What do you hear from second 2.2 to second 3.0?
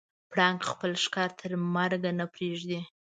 پرېږدي.